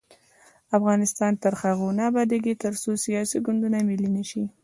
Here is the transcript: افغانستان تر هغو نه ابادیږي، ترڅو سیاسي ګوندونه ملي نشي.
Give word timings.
افغانستان 0.77 1.31
تر 1.43 1.53
هغو 1.61 1.87
نه 1.97 2.03
ابادیږي، 2.11 2.53
ترڅو 2.63 2.91
سیاسي 3.05 3.37
ګوندونه 3.45 3.77
ملي 3.89 4.09
نشي. 4.17 4.43